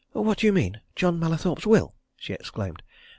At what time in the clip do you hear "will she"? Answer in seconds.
1.67-2.33